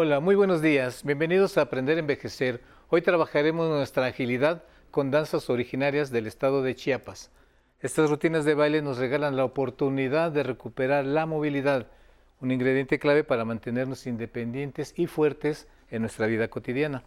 Hola, 0.00 0.20
muy 0.20 0.36
buenos 0.36 0.62
días. 0.62 1.02
Bienvenidos 1.02 1.58
a 1.58 1.62
Aprender 1.62 1.96
a 1.96 2.00
Envejecer. 2.00 2.60
Hoy 2.88 3.02
trabajaremos 3.02 3.68
nuestra 3.68 4.06
agilidad 4.06 4.62
con 4.92 5.10
danzas 5.10 5.50
originarias 5.50 6.12
del 6.12 6.28
estado 6.28 6.62
de 6.62 6.76
Chiapas. 6.76 7.32
Estas 7.80 8.08
rutinas 8.08 8.44
de 8.44 8.54
baile 8.54 8.80
nos 8.80 8.98
regalan 8.98 9.34
la 9.34 9.44
oportunidad 9.44 10.30
de 10.30 10.44
recuperar 10.44 11.04
la 11.04 11.26
movilidad, 11.26 11.88
un 12.40 12.52
ingrediente 12.52 13.00
clave 13.00 13.24
para 13.24 13.44
mantenernos 13.44 14.06
independientes 14.06 14.94
y 14.96 15.08
fuertes 15.08 15.66
en 15.90 16.02
nuestra 16.02 16.28
vida 16.28 16.46
cotidiana. 16.46 17.02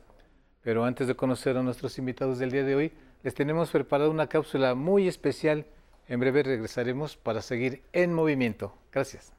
Pero 0.61 0.83
antes 0.83 1.07
de 1.07 1.15
conocer 1.15 1.55
a 1.55 1.63
nuestros 1.63 1.97
invitados 1.97 2.39
del 2.39 2.51
día 2.51 2.65
de 2.65 2.75
hoy, 2.75 2.91
les 3.23 3.33
tenemos 3.33 3.71
preparado 3.71 4.11
una 4.11 4.27
cápsula 4.27 4.75
muy 4.75 5.07
especial. 5.07 5.65
En 6.09 6.19
breve 6.19 6.43
regresaremos 6.43 7.15
para 7.15 7.41
seguir 7.41 7.83
en 7.93 8.11
movimiento. 8.11 8.75
Gracias. 8.91 9.31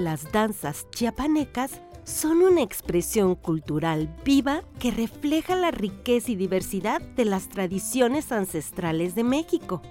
Las 0.00 0.32
danzas 0.32 0.86
chiapanecas 0.92 1.82
son 2.04 2.38
una 2.38 2.62
expresión 2.62 3.34
cultural 3.34 4.08
viva 4.24 4.62
que 4.78 4.90
refleja 4.90 5.54
la 5.56 5.72
riqueza 5.72 6.30
y 6.30 6.36
diversidad 6.36 7.02
de 7.02 7.26
las 7.26 7.50
tradiciones 7.50 8.32
ancestrales 8.32 9.14
de 9.14 9.24
México. 9.24 9.82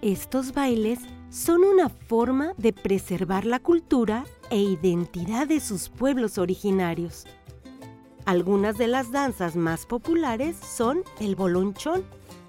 Estos 0.00 0.54
bailes 0.54 1.00
son 1.28 1.64
una 1.64 1.90
forma 1.90 2.54
de 2.56 2.72
preservar 2.72 3.44
la 3.44 3.58
cultura 3.58 4.24
e 4.48 4.56
identidad 4.56 5.46
de 5.46 5.60
sus 5.60 5.90
pueblos 5.90 6.38
originarios. 6.38 7.26
Algunas 8.24 8.78
de 8.78 8.86
las 8.86 9.12
danzas 9.12 9.54
más 9.54 9.84
populares 9.84 10.56
son 10.56 11.02
el 11.20 11.36
bolonchón 11.36 12.04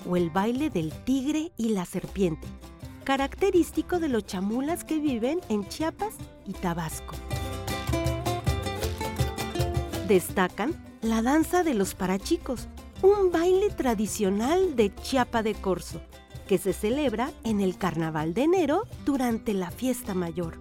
o 0.10 0.16
el 0.16 0.30
baile 0.30 0.70
del 0.70 0.94
tigre 1.04 1.52
y 1.58 1.74
la 1.74 1.84
serpiente, 1.84 2.48
característico 3.12 4.00
de 4.00 4.08
los 4.08 4.26
chamulas 4.26 4.86
que 4.86 4.98
viven 4.98 5.42
en 5.50 5.68
Chiapas 5.68 6.14
y 6.48 6.54
Tabasco. 6.54 7.14
Destacan 10.08 10.82
la 11.02 11.22
danza 11.22 11.64
de 11.64 11.74
los 11.74 11.94
parachicos, 11.94 12.70
un 13.02 13.30
baile 13.30 13.70
tradicional 13.70 14.78
de 14.78 14.96
Chiapa 14.96 15.44
de 15.44 15.56
Corzo, 15.56 16.00
que 16.48 16.58
se 16.58 16.72
celebra 16.72 17.32
en 17.44 17.60
el 17.60 17.78
Carnaval 17.78 18.34
de 18.34 18.44
enero 18.44 18.84
durante 19.04 19.54
la 19.54 19.72
fiesta 19.72 20.14
mayor. 20.14 20.58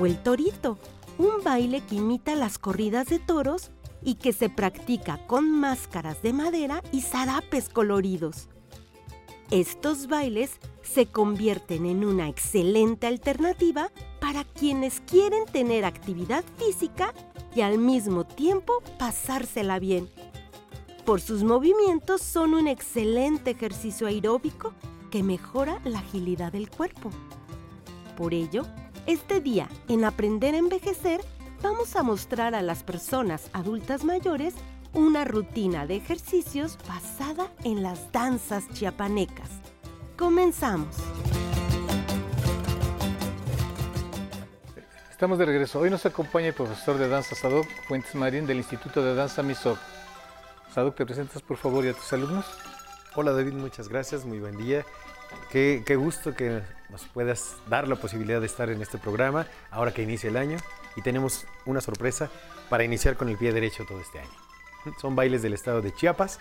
O 0.00 0.04
el 0.04 0.20
torito, 0.20 0.80
un 1.18 1.44
baile 1.44 1.80
que 1.80 1.94
imita 1.94 2.34
las 2.34 2.58
corridas 2.58 3.06
de 3.06 3.20
toros 3.20 3.70
y 4.04 4.16
que 4.16 4.32
se 4.32 4.48
practica 4.48 5.18
con 5.26 5.50
máscaras 5.50 6.22
de 6.22 6.32
madera 6.32 6.82
y 6.92 7.00
zarapes 7.00 7.68
coloridos. 7.68 8.48
Estos 9.50 10.08
bailes 10.08 10.58
se 10.82 11.06
convierten 11.06 11.86
en 11.86 12.04
una 12.04 12.28
excelente 12.28 13.06
alternativa 13.06 13.90
para 14.20 14.44
quienes 14.44 15.00
quieren 15.00 15.44
tener 15.46 15.84
actividad 15.84 16.44
física 16.58 17.12
y 17.54 17.60
al 17.60 17.78
mismo 17.78 18.24
tiempo 18.24 18.82
pasársela 18.98 19.78
bien. 19.78 20.08
Por 21.04 21.20
sus 21.20 21.42
movimientos 21.42 22.22
son 22.22 22.54
un 22.54 22.66
excelente 22.66 23.50
ejercicio 23.50 24.06
aeróbico 24.06 24.72
que 25.10 25.22
mejora 25.22 25.80
la 25.84 25.98
agilidad 25.98 26.52
del 26.52 26.70
cuerpo. 26.70 27.10
Por 28.16 28.32
ello, 28.32 28.64
este 29.06 29.40
día 29.40 29.68
en 29.88 30.04
Aprender 30.04 30.54
a 30.54 30.58
Envejecer 30.58 31.20
vamos 31.64 31.96
a 31.96 32.02
mostrar 32.02 32.54
a 32.54 32.60
las 32.60 32.82
personas 32.82 33.48
adultas 33.54 34.04
mayores 34.04 34.54
una 34.92 35.24
rutina 35.24 35.86
de 35.86 35.96
ejercicios 35.96 36.78
basada 36.86 37.50
en 37.64 37.82
las 37.82 38.12
danzas 38.12 38.68
chiapanecas. 38.74 39.48
Comenzamos. 40.18 40.94
Estamos 45.10 45.38
de 45.38 45.46
regreso. 45.46 45.80
Hoy 45.80 45.88
nos 45.88 46.04
acompaña 46.04 46.48
el 46.48 46.54
profesor 46.54 46.98
de 46.98 47.08
danza 47.08 47.34
Sadok 47.34 47.66
Fuentes 47.88 48.14
Marín 48.14 48.46
del 48.46 48.58
Instituto 48.58 49.02
de 49.02 49.14
Danza 49.14 49.42
MISOC. 49.42 49.78
Sadok, 50.74 50.96
¿te 50.96 51.06
presentas 51.06 51.40
por 51.40 51.56
favor 51.56 51.82
y 51.86 51.88
a 51.88 51.94
tus 51.94 52.12
alumnos? 52.12 52.44
Hola 53.14 53.32
David, 53.32 53.54
muchas 53.54 53.88
gracias, 53.88 54.26
muy 54.26 54.38
buen 54.38 54.58
día. 54.58 54.84
Qué, 55.50 55.82
qué 55.86 55.96
gusto 55.96 56.34
que 56.34 56.60
nos 56.90 57.06
puedas 57.06 57.56
dar 57.70 57.88
la 57.88 57.96
posibilidad 57.96 58.40
de 58.40 58.46
estar 58.46 58.68
en 58.68 58.82
este 58.82 58.98
programa 58.98 59.46
ahora 59.70 59.94
que 59.94 60.02
inicia 60.02 60.28
el 60.28 60.36
año 60.36 60.58
y 60.96 61.02
tenemos 61.02 61.46
una 61.66 61.80
sorpresa 61.80 62.30
para 62.68 62.84
iniciar 62.84 63.16
con 63.16 63.28
el 63.28 63.36
pie 63.36 63.52
derecho 63.52 63.84
todo 63.84 64.00
este 64.00 64.20
año. 64.20 64.30
Son 65.00 65.16
bailes 65.16 65.42
del 65.42 65.54
estado 65.54 65.80
de 65.80 65.92
Chiapas 65.94 66.38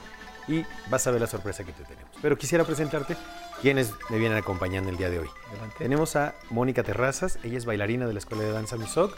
y 0.47 0.65
vas 0.89 1.07
a 1.07 1.11
ver 1.11 1.21
la 1.21 1.27
sorpresa 1.27 1.63
que 1.63 1.71
te 1.71 1.83
tenemos. 1.83 2.11
Pero 2.21 2.37
quisiera 2.37 2.65
presentarte 2.65 3.15
quienes 3.61 3.93
me 4.09 4.17
vienen 4.17 4.37
acompañando 4.37 4.89
el 4.89 4.97
día 4.97 5.09
de 5.09 5.19
hoy. 5.19 5.29
Tenemos 5.77 6.15
a 6.15 6.35
Mónica 6.49 6.83
Terrazas, 6.83 7.39
ella 7.43 7.57
es 7.57 7.65
bailarina 7.65 8.05
de 8.05 8.13
la 8.13 8.19
Escuela 8.19 8.43
de 8.43 8.51
Danza 8.51 8.75
MISOC. 8.75 9.17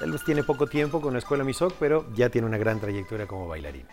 Tal 0.00 0.12
vez 0.12 0.24
tiene 0.24 0.42
poco 0.42 0.66
tiempo 0.66 1.00
con 1.00 1.12
la 1.12 1.18
Escuela 1.18 1.44
MISOC, 1.44 1.74
pero 1.78 2.06
ya 2.14 2.30
tiene 2.30 2.46
una 2.46 2.58
gran 2.58 2.80
trayectoria 2.80 3.26
como 3.26 3.46
bailarina. 3.46 3.88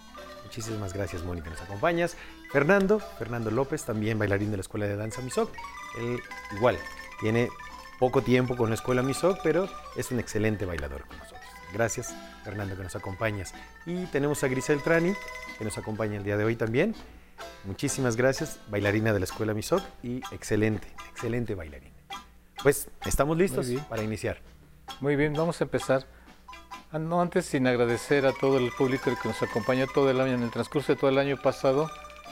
Muchísimas 0.45 0.93
gracias, 0.93 1.23
Mónica, 1.23 1.49
nos 1.49 1.61
acompañas. 1.61 2.15
Fernando, 2.51 2.99
Fernando 2.99 3.51
López, 3.51 3.83
también 3.83 4.17
bailarín 4.17 4.49
de 4.49 4.57
la 4.57 4.61
Escuela 4.61 4.87
de 4.87 4.95
Danza 4.95 5.21
MISOC. 5.21 5.51
Él 5.99 6.19
igual, 6.55 6.79
tiene 7.19 7.49
poco 7.99 8.21
tiempo 8.21 8.55
con 8.55 8.69
la 8.69 8.75
Escuela 8.75 9.01
MISOC, 9.01 9.39
pero 9.43 9.69
es 9.95 10.11
un 10.11 10.19
excelente 10.19 10.65
bailador 10.65 11.05
con 11.07 11.17
nosotros. 11.17 11.43
Gracias, 11.73 12.15
Fernando, 12.43 12.77
que 12.77 12.83
nos 12.83 12.95
acompañas. 12.95 13.53
Y 13.85 14.05
tenemos 14.05 14.43
a 14.43 14.47
Grisel 14.47 14.81
Trani, 14.81 15.13
que 15.57 15.65
nos 15.65 15.77
acompaña 15.77 16.17
el 16.17 16.23
día 16.23 16.37
de 16.37 16.43
hoy 16.43 16.55
también. 16.55 16.95
Muchísimas 17.65 18.15
gracias, 18.15 18.59
bailarina 18.69 19.13
de 19.13 19.19
la 19.19 19.25
Escuela 19.25 19.53
MISOC 19.53 19.83
y 20.03 20.17
excelente, 20.31 20.87
excelente 21.11 21.55
bailarina. 21.55 21.95
Pues 22.63 22.89
estamos 23.05 23.37
listos 23.37 23.67
para 23.89 24.03
iniciar. 24.03 24.39
Muy 25.01 25.15
bien, 25.15 25.33
vamos 25.33 25.59
a 25.61 25.65
empezar. 25.65 26.07
Ah, 26.91 26.99
no 26.99 27.21
antes 27.21 27.45
sin 27.45 27.67
agradecer 27.67 28.25
a 28.25 28.31
todo 28.31 28.57
el 28.57 28.71
público 28.71 29.11
que 29.21 29.27
nos 29.27 29.41
acompañó 29.43 29.87
todo 29.87 30.09
el 30.09 30.21
año, 30.21 30.33
en 30.33 30.43
el 30.43 30.51
transcurso 30.51 30.93
de 30.93 30.99
todo 30.99 31.09
el 31.09 31.17
año 31.17 31.37
pasado, 31.37 31.89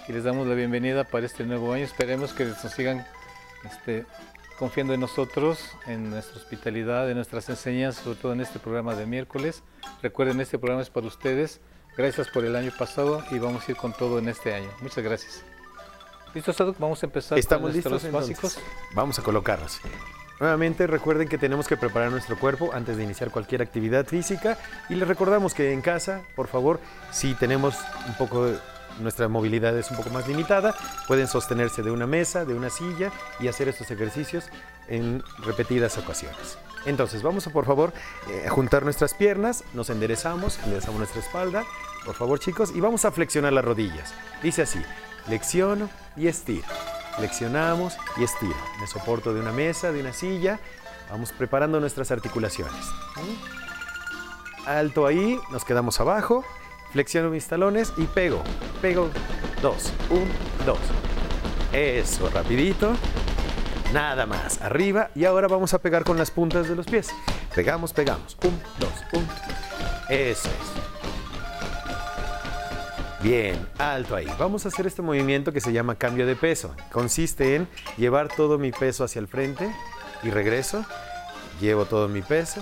y 0.07 0.13
les 0.13 0.23
damos 0.23 0.47
la 0.47 0.55
bienvenida 0.55 1.03
para 1.03 1.25
este 1.25 1.43
nuevo 1.43 1.73
año. 1.73 1.83
Esperemos 1.83 2.33
que 2.33 2.45
nos 2.45 2.59
sigan 2.59 3.05
este, 3.65 4.05
confiando 4.57 4.93
en 4.93 4.99
nosotros, 4.99 5.59
en 5.85 6.09
nuestra 6.09 6.37
hospitalidad, 6.37 7.09
en 7.09 7.15
nuestras 7.15 7.49
enseñanzas, 7.49 8.03
sobre 8.03 8.17
todo 8.19 8.33
en 8.33 8.41
este 8.41 8.59
programa 8.59 8.95
de 8.95 9.05
miércoles. 9.05 9.63
Recuerden, 10.01 10.39
este 10.41 10.57
programa 10.57 10.81
es 10.81 10.89
para 10.89 11.07
ustedes. 11.07 11.61
Gracias 11.97 12.27
por 12.27 12.43
el 12.45 12.55
año 12.55 12.71
pasado 12.77 13.23
y 13.31 13.39
vamos 13.39 13.67
a 13.67 13.71
ir 13.71 13.77
con 13.77 13.93
todo 13.93 14.19
en 14.19 14.27
este 14.29 14.53
año. 14.53 14.69
Muchas 14.81 15.03
gracias. 15.03 15.43
¿Listo, 16.33 16.51
Sadok? 16.51 16.77
Vamos 16.79 17.01
a 17.01 17.05
empezar 17.05 17.39
¿Estamos 17.39 17.71
con 17.71 17.71
nuestros 17.71 18.03
listos, 18.03 18.11
básicos. 18.11 18.59
Vamos 18.93 19.17
a 19.17 19.23
colocarnos. 19.23 19.79
Nuevamente 20.39 20.85
recuerden 20.85 21.29
que 21.29 21.37
tenemos 21.37 21.65
que 21.65 21.77
preparar 21.77 22.11
nuestro 22.11 22.37
cuerpo 22.37 22.71
antes 22.73 22.97
de 22.97 23.03
iniciar 23.03 23.31
cualquier 23.31 23.61
actividad 23.61 24.05
física 24.05 24.57
y 24.89 24.95
les 24.95 25.07
recordamos 25.07 25.53
que 25.53 25.71
en 25.71 25.81
casa, 25.81 26.23
por 26.35 26.47
favor, 26.47 26.81
si 27.11 27.35
tenemos 27.35 27.75
un 28.05 28.15
poco 28.15 28.45
de 28.45 28.59
nuestra 28.99 29.27
movilidad 29.27 29.77
es 29.77 29.91
un 29.91 29.97
poco 29.97 30.09
más 30.09 30.27
limitada, 30.27 30.75
pueden 31.07 31.27
sostenerse 31.27 31.83
de 31.83 31.91
una 31.91 32.07
mesa, 32.07 32.45
de 32.45 32.53
una 32.53 32.69
silla 32.69 33.11
y 33.39 33.47
hacer 33.47 33.67
estos 33.67 33.89
ejercicios 33.91 34.45
en 34.87 35.23
repetidas 35.39 35.97
ocasiones. 35.97 36.57
Entonces, 36.85 37.23
vamos 37.23 37.47
a 37.47 37.49
por 37.51 37.65
favor 37.65 37.93
eh, 38.29 38.47
juntar 38.49 38.83
nuestras 38.83 39.13
piernas, 39.13 39.63
nos 39.73 39.89
enderezamos, 39.89 40.59
enderezamos 40.59 40.99
nuestra 40.99 41.21
espalda, 41.21 41.63
por 42.05 42.15
favor 42.15 42.39
chicos, 42.39 42.71
y 42.75 42.79
vamos 42.79 43.05
a 43.05 43.11
flexionar 43.11 43.53
las 43.53 43.65
rodillas. 43.65 44.13
Dice 44.43 44.61
así, 44.61 44.79
flexiono 45.25 45.89
y 46.15 46.27
estiro. 46.27 46.67
Flexionamos 47.17 47.97
y 48.17 48.23
estiro. 48.23 48.55
Me 48.79 48.87
soporto 48.87 49.33
de 49.33 49.39
una 49.39 49.51
mesa, 49.51 49.91
de 49.91 50.01
una 50.01 50.13
silla, 50.13 50.59
vamos 51.09 51.31
preparando 51.31 51.79
nuestras 51.79 52.11
articulaciones. 52.11 52.85
Alto 54.65 55.07
ahí, 55.07 55.39
nos 55.51 55.65
quedamos 55.65 55.99
abajo, 55.99 56.43
flexiono 56.95 57.29
mis 57.29 57.45
talones 57.45 57.91
y 57.97 58.05
pego, 58.05 58.41
pego, 58.81 59.09
dos, 59.61 59.91
un, 60.09 60.29
dos. 60.65 60.79
Eso, 61.73 62.29
rapidito. 62.29 62.93
Nada 63.91 64.25
más, 64.25 64.61
arriba 64.61 65.09
y 65.13 65.25
ahora 65.25 65.49
vamos 65.49 65.73
a 65.73 65.79
pegar 65.79 66.05
con 66.05 66.17
las 66.17 66.31
puntas 66.31 66.69
de 66.69 66.75
los 66.75 66.85
pies. 66.85 67.09
Pegamos, 67.53 67.91
pegamos. 67.91 68.37
Un, 68.45 68.57
dos, 68.79 68.93
un. 69.11 69.27
Eso 70.07 70.47
es. 70.47 70.75
Bien, 73.21 73.67
alto 73.77 74.15
ahí. 74.15 74.27
Vamos 74.39 74.63
a 74.63 74.69
hacer 74.69 74.87
este 74.87 75.01
movimiento 75.01 75.51
que 75.51 75.59
se 75.59 75.73
llama 75.73 75.95
cambio 75.95 76.25
de 76.25 76.37
peso. 76.37 76.73
Consiste 76.93 77.57
en 77.57 77.67
llevar 77.97 78.29
todo 78.33 78.57
mi 78.57 78.71
peso 78.71 79.03
hacia 79.03 79.19
el 79.19 79.27
frente 79.27 79.69
y 80.23 80.29
regreso. 80.29 80.85
Llevo 81.59 81.83
todo 81.83 82.07
mi 82.07 82.21
peso. 82.21 82.61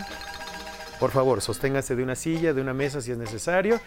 Por 1.04 1.12
favor, 1.12 1.42
sosténgase 1.42 1.98
de 1.98 2.04
una 2.04 2.16
silla, 2.16 2.54
de 2.54 2.62
una 2.62 2.74
mesa 2.74 3.02
si 3.02 3.12
es 3.12 3.18
necesario. 3.18 3.78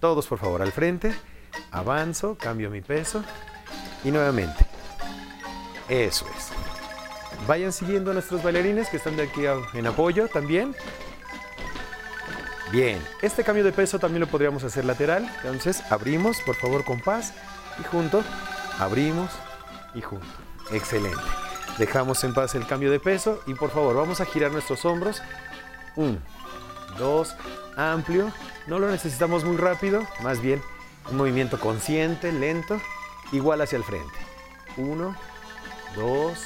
Todos, 0.00 0.26
por 0.26 0.38
favor, 0.38 0.62
al 0.62 0.72
frente. 0.72 1.14
Avanzo, 1.70 2.38
cambio 2.38 2.70
mi 2.70 2.80
peso. 2.80 3.22
Y 4.02 4.10
nuevamente. 4.10 4.64
Eso 5.90 6.24
es. 6.34 6.52
Vayan 7.46 7.70
siguiendo 7.70 8.12
a 8.12 8.14
nuestros 8.14 8.42
bailarines 8.42 8.88
que 8.88 8.96
están 8.96 9.14
de 9.14 9.24
aquí 9.24 9.42
en 9.74 9.86
apoyo 9.86 10.26
también. 10.28 10.74
Bien, 12.72 12.98
este 13.20 13.44
cambio 13.44 13.62
de 13.62 13.72
peso 13.72 13.98
también 13.98 14.20
lo 14.20 14.26
podríamos 14.26 14.64
hacer 14.64 14.86
lateral. 14.86 15.30
Entonces 15.44 15.82
abrimos, 15.90 16.40
por 16.46 16.54
favor, 16.54 16.82
con 16.82 16.98
paz 16.98 17.34
y 17.78 17.84
junto. 17.84 18.24
Abrimos 18.78 19.30
y 19.94 20.00
junto. 20.00 20.26
Excelente. 20.70 21.20
Dejamos 21.76 22.24
en 22.24 22.32
paz 22.32 22.54
el 22.54 22.66
cambio 22.66 22.90
de 22.90 23.00
peso 23.00 23.42
y 23.46 23.52
por 23.52 23.68
favor 23.68 23.96
vamos 23.96 24.22
a 24.22 24.24
girar 24.24 24.50
nuestros 24.50 24.86
hombros. 24.86 25.20
Un, 25.96 26.20
dos, 26.98 27.34
amplio. 27.76 28.32
No 28.66 28.78
lo 28.78 28.90
necesitamos 28.90 29.44
muy 29.44 29.56
rápido, 29.56 30.02
más 30.22 30.40
bien 30.40 30.62
un 31.10 31.16
movimiento 31.16 31.60
consciente, 31.60 32.32
lento, 32.32 32.80
igual 33.32 33.60
hacia 33.60 33.76
el 33.76 33.84
frente. 33.84 34.18
Uno, 34.76 35.16
dos, 35.94 36.38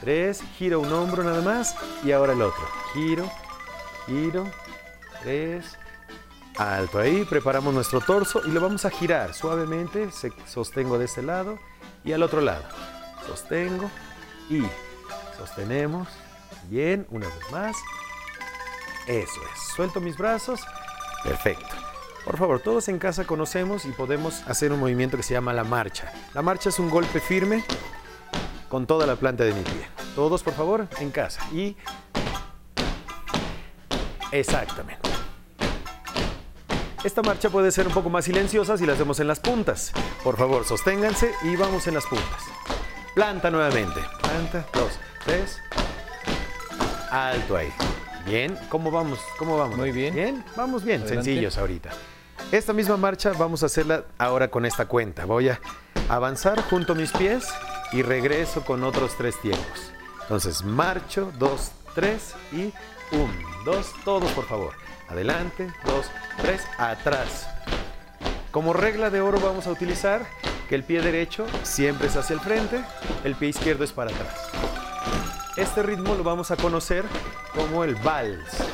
tres, 0.00 0.42
giro 0.56 0.80
un 0.80 0.92
hombro 0.92 1.22
nada 1.22 1.42
más 1.42 1.76
y 2.02 2.12
ahora 2.12 2.32
el 2.32 2.42
otro. 2.42 2.66
Giro, 2.92 3.30
giro, 4.06 4.46
tres, 5.22 5.78
alto 6.56 6.98
ahí, 6.98 7.24
preparamos 7.24 7.74
nuestro 7.74 8.00
torso 8.00 8.40
y 8.46 8.50
lo 8.50 8.60
vamos 8.60 8.84
a 8.84 8.90
girar 8.90 9.34
suavemente, 9.34 10.08
sostengo 10.46 10.98
de 10.98 11.06
este 11.06 11.22
lado 11.22 11.58
y 12.04 12.12
al 12.12 12.22
otro 12.22 12.40
lado. 12.40 12.64
Sostengo 13.26 13.90
y 14.48 14.62
sostenemos. 15.36 16.08
Bien, 16.68 17.06
una 17.10 17.26
vez 17.26 17.50
más. 17.50 17.76
Eso 19.06 19.40
es. 19.52 19.60
Suelto 19.74 20.00
mis 20.00 20.16
brazos. 20.16 20.60
Perfecto. 21.22 21.74
Por 22.24 22.38
favor, 22.38 22.60
todos 22.60 22.88
en 22.88 22.98
casa 22.98 23.24
conocemos 23.24 23.84
y 23.84 23.92
podemos 23.92 24.42
hacer 24.48 24.72
un 24.72 24.80
movimiento 24.80 25.16
que 25.16 25.22
se 25.22 25.34
llama 25.34 25.52
la 25.52 25.64
marcha. 25.64 26.10
La 26.32 26.40
marcha 26.40 26.70
es 26.70 26.78
un 26.78 26.88
golpe 26.88 27.20
firme 27.20 27.64
con 28.68 28.86
toda 28.86 29.06
la 29.06 29.16
planta 29.16 29.44
de 29.44 29.52
mi 29.52 29.62
pie. 29.62 29.86
Todos, 30.14 30.42
por 30.42 30.54
favor, 30.54 30.88
en 30.98 31.10
casa. 31.10 31.44
Y... 31.52 31.76
Exactamente. 34.32 35.08
Esta 37.04 37.20
marcha 37.20 37.50
puede 37.50 37.70
ser 37.70 37.86
un 37.86 37.92
poco 37.92 38.08
más 38.08 38.24
silenciosa 38.24 38.78
si 38.78 38.86
la 38.86 38.94
hacemos 38.94 39.20
en 39.20 39.28
las 39.28 39.38
puntas. 39.38 39.92
Por 40.22 40.38
favor, 40.38 40.64
sosténganse 40.64 41.34
y 41.42 41.54
vamos 41.54 41.86
en 41.86 41.94
las 41.94 42.06
puntas. 42.06 42.44
Planta 43.14 43.50
nuevamente. 43.50 44.00
Planta, 44.22 44.66
dos, 44.72 44.98
tres. 45.24 45.58
Alto 47.10 47.56
ahí. 47.56 47.70
Bien, 48.26 48.58
¿cómo 48.70 48.90
vamos? 48.90 49.18
¿Cómo 49.38 49.58
vamos? 49.58 49.76
Muy 49.76 49.92
bien. 49.92 50.14
Bien, 50.14 50.44
vamos 50.56 50.82
bien, 50.82 51.06
sencillos 51.06 51.58
ahorita. 51.58 51.90
Esta 52.50 52.72
misma 52.72 52.96
marcha 52.96 53.32
vamos 53.32 53.62
a 53.62 53.66
hacerla 53.66 54.04
ahora 54.18 54.48
con 54.48 54.64
esta 54.64 54.86
cuenta. 54.86 55.24
Voy 55.24 55.50
a 55.50 55.60
avanzar 56.08 56.62
junto 56.62 56.92
a 56.94 56.96
mis 56.96 57.12
pies 57.12 57.48
y 57.92 58.02
regreso 58.02 58.64
con 58.64 58.82
otros 58.82 59.14
tres 59.16 59.40
tiempos. 59.40 59.92
Entonces, 60.22 60.64
marcho, 60.64 61.32
dos, 61.38 61.72
tres 61.94 62.34
y 62.50 62.72
un, 63.14 63.30
dos, 63.64 63.92
todos 64.04 64.30
por 64.32 64.46
favor. 64.46 64.72
Adelante, 65.08 65.70
dos, 65.84 66.06
tres, 66.40 66.62
atrás. 66.78 67.48
Como 68.50 68.72
regla 68.72 69.10
de 69.10 69.20
oro 69.20 69.38
vamos 69.38 69.66
a 69.66 69.70
utilizar 69.70 70.26
que 70.68 70.74
el 70.74 70.84
pie 70.84 71.02
derecho 71.02 71.46
siempre 71.62 72.06
es 72.06 72.16
hacia 72.16 72.34
el 72.34 72.40
frente, 72.40 72.82
el 73.24 73.34
pie 73.34 73.50
izquierdo 73.50 73.84
es 73.84 73.92
para 73.92 74.10
atrás. 74.10 74.34
Este 75.56 75.84
ritmo 75.84 76.16
lo 76.16 76.24
vamos 76.24 76.50
a 76.50 76.56
conocer 76.56 77.04
como 77.54 77.84
el 77.84 77.94
vals. 77.94 78.64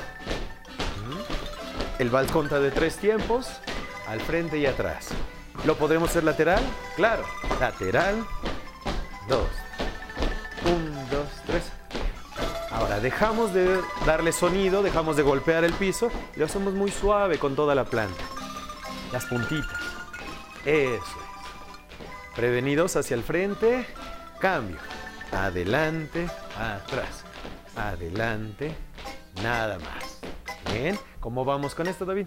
El 1.98 2.08
vals 2.08 2.32
conta 2.32 2.58
de 2.58 2.70
tres 2.70 2.96
tiempos, 2.96 3.48
al 4.08 4.18
frente 4.20 4.56
y 4.56 4.64
atrás. 4.64 5.08
¿Lo 5.66 5.76
podremos 5.76 6.08
hacer 6.08 6.24
lateral? 6.24 6.62
Claro. 6.96 7.22
Lateral. 7.60 8.24
Dos. 9.28 9.46
Un, 10.64 11.10
dos, 11.10 11.28
tres. 11.46 11.64
Ahora 12.70 12.98
dejamos 12.98 13.52
de 13.52 13.78
darle 14.06 14.32
sonido, 14.32 14.82
dejamos 14.82 15.16
de 15.16 15.22
golpear 15.22 15.64
el 15.64 15.74
piso 15.74 16.10
y 16.34 16.38
lo 16.38 16.46
hacemos 16.46 16.72
muy 16.72 16.90
suave 16.90 17.38
con 17.38 17.54
toda 17.54 17.74
la 17.74 17.84
planta. 17.84 18.24
Las 19.12 19.26
puntitas. 19.26 19.78
Eso 20.64 20.94
es. 20.94 22.34
Prevenidos 22.34 22.96
hacia 22.96 23.16
el 23.16 23.22
frente. 23.22 23.86
Cambio. 24.40 24.78
Adelante, 25.32 26.26
atrás. 26.58 27.24
Adelante. 27.76 28.74
Nada 29.42 29.78
más. 29.78 30.20
Bien. 30.72 30.98
¿Cómo 31.20 31.44
vamos 31.44 31.74
con 31.74 31.86
esto, 31.86 32.04
David? 32.04 32.26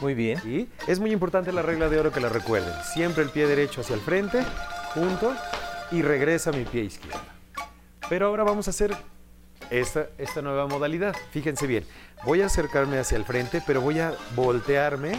Muy 0.00 0.14
bien. 0.14 0.40
Y 0.44 0.68
es 0.90 1.00
muy 1.00 1.12
importante 1.12 1.52
la 1.52 1.62
regla 1.62 1.88
de 1.88 1.98
oro 1.98 2.12
que 2.12 2.20
la 2.20 2.28
recuerden. 2.28 2.72
Siempre 2.94 3.24
el 3.24 3.30
pie 3.30 3.46
derecho 3.46 3.80
hacia 3.80 3.94
el 3.94 4.00
frente, 4.00 4.44
junto, 4.94 5.34
y 5.90 6.02
regresa 6.02 6.52
mi 6.52 6.64
pie 6.64 6.84
izquierdo. 6.84 7.20
Pero 8.08 8.26
ahora 8.26 8.44
vamos 8.44 8.68
a 8.68 8.70
hacer 8.70 8.96
esta, 9.70 10.06
esta 10.18 10.42
nueva 10.42 10.66
modalidad. 10.66 11.16
Fíjense 11.30 11.66
bien, 11.66 11.84
voy 12.24 12.42
a 12.42 12.46
acercarme 12.46 12.98
hacia 12.98 13.16
el 13.16 13.24
frente, 13.24 13.62
pero 13.66 13.80
voy 13.80 13.98
a 13.98 14.14
voltearme 14.34 15.12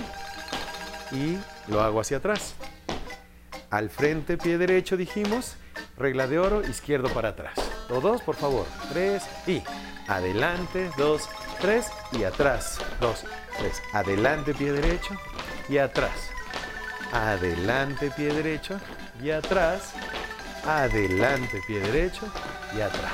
y 1.12 1.38
lo 1.68 1.82
hago 1.82 2.00
hacia 2.00 2.18
atrás. 2.18 2.56
Al 3.70 3.90
frente, 3.90 4.38
pie 4.38 4.58
derecho, 4.58 4.96
dijimos. 4.96 5.58
Regla 5.98 6.28
de 6.28 6.40
oro, 6.40 6.62
izquierdo 6.62 7.10
para 7.10 7.30
atrás. 7.30 7.56
Todos, 7.88 8.22
por 8.22 8.36
favor. 8.36 8.66
Tres 8.92 9.24
y 9.48 9.64
adelante, 10.08 10.92
dos, 10.98 11.30
tres 11.60 11.88
y 12.12 12.24
atrás. 12.24 12.80
Dos, 13.00 13.24
tres. 13.58 13.82
Adelante, 13.94 14.54
pie 14.54 14.72
derecho 14.72 15.16
y 15.70 15.78
atrás. 15.78 16.30
Adelante, 17.12 18.12
pie 18.12 18.34
derecho 18.34 18.80
y 19.22 19.32
atrás. 19.32 19.94
Adelante, 20.66 21.62
pie 21.66 21.80
derecho 21.80 22.26
y 22.76 22.82
atrás. 22.82 23.14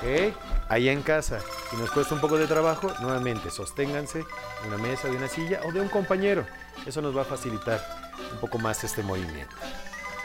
¿Ok? 0.00 0.34
Ahí 0.68 0.88
en 0.88 1.02
casa, 1.02 1.40
si 1.68 1.76
nos 1.76 1.90
cuesta 1.90 2.14
un 2.14 2.20
poco 2.20 2.38
de 2.38 2.46
trabajo, 2.46 2.92
nuevamente 3.00 3.50
sosténganse 3.50 4.18
de 4.18 4.68
una 4.68 4.78
mesa, 4.78 5.08
de 5.08 5.16
una 5.16 5.26
silla 5.26 5.60
o 5.64 5.72
de 5.72 5.80
un 5.80 5.88
compañero. 5.88 6.46
Eso 6.86 7.02
nos 7.02 7.16
va 7.16 7.22
a 7.22 7.24
facilitar 7.24 7.84
un 8.32 8.38
poco 8.38 8.58
más 8.58 8.84
este 8.84 9.02
movimiento. 9.02 9.56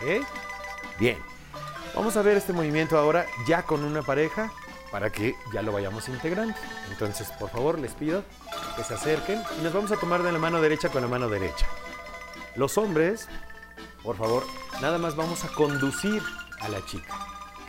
¿Ok? 0.01 0.24
Bien. 1.00 1.35
Vamos 1.96 2.18
a 2.18 2.22
ver 2.22 2.36
este 2.36 2.52
movimiento 2.52 2.98
ahora 2.98 3.25
ya 3.48 3.64
con 3.64 3.86
una 3.86 4.02
pareja 4.02 4.52
para 4.92 5.12
que 5.12 5.34
ya 5.54 5.62
lo 5.62 5.72
vayamos 5.72 6.10
integrando. 6.10 6.54
Entonces, 6.92 7.30
por 7.40 7.50
favor, 7.50 7.80
les 7.80 7.94
pido 7.94 8.24
que 8.75 8.84
se 8.84 8.94
acerquen 8.94 9.42
y 9.60 9.64
nos 9.64 9.72
vamos 9.72 9.94
a 9.94 9.98
tomar 9.98 10.22
de 10.22 10.34
la 10.34 10.38
mano 10.38 10.62
derecha 10.62 10.90
con 10.90 11.02
la 11.02 11.08
mano 11.08 11.30
derecha. 11.30 11.66
Los 12.56 12.78
hombres, 12.78 13.30
por 14.04 14.18
favor, 14.18 14.44
nada 14.82 14.98
más 14.98 15.16
vamos 15.16 15.46
a 15.46 15.48
conducir 15.48 16.22
a 16.60 16.68
la 16.68 16.86
chica. 16.86 17.14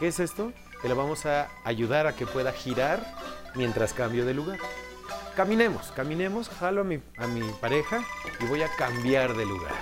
¿Qué 0.00 0.08
es 0.08 0.18
esto? 0.18 0.52
Que 0.82 0.88
le 0.88 0.94
vamos 0.94 1.24
a 1.24 1.48
ayudar 1.64 2.08
a 2.08 2.16
que 2.16 2.26
pueda 2.26 2.52
girar 2.52 3.06
mientras 3.54 3.92
cambio 3.92 4.26
de 4.26 4.34
lugar. 4.34 4.58
Caminemos, 5.36 5.92
caminemos, 5.92 6.48
jalo 6.48 6.80
a 6.80 6.84
mi, 6.84 7.00
a 7.16 7.28
mi 7.28 7.42
pareja 7.60 8.04
y 8.40 8.44
voy 8.46 8.62
a 8.62 8.68
cambiar 8.76 9.36
de 9.36 9.46
lugar. 9.46 9.74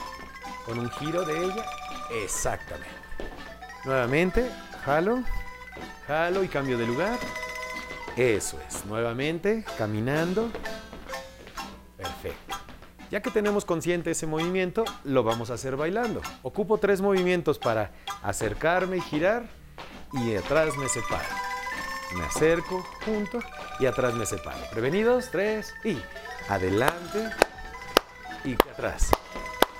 Con 0.67 0.79
un 0.79 0.91
giro 0.91 1.25
de 1.25 1.45
ella, 1.45 1.65
exactamente. 2.23 3.04
Nuevamente, 3.85 4.51
jalo, 4.85 5.23
Jalo 6.07 6.45
y 6.45 6.49
cambio 6.49 6.77
de 6.77 6.87
lugar. 6.87 7.19
Eso 8.17 8.59
es. 8.69 8.85
Nuevamente, 8.85 9.65
caminando. 9.79 10.51
Perfecto. 11.97 12.57
Ya 13.11 13.23
que 13.23 13.31
tenemos 13.31 13.65
consciente 13.65 14.11
ese 14.11 14.27
movimiento, 14.27 14.85
lo 15.05 15.23
vamos 15.23 15.51
a 15.51 15.55
hacer 15.55 15.77
bailando. 15.77 16.21
Ocupo 16.43 16.79
tres 16.79 17.01
movimientos 17.01 17.59
para 17.59 17.93
acercarme 18.23 18.99
y 18.99 19.01
girar 19.01 19.45
y 20.13 20.35
atrás 20.35 20.77
me 20.77 20.89
separo. 20.89 21.25
Me 22.17 22.25
acerco, 22.25 22.85
junto 23.05 23.39
y 23.81 23.87
atrás 23.87 24.15
me 24.15 24.27
separo. 24.27 24.59
Prevenidos, 24.71 25.31
tres 25.31 25.75
y 25.85 25.97
adelante 26.49 27.31
y 28.45 28.55
atrás. 28.55 29.11